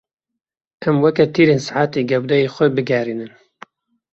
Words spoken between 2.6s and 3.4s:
bigerînin.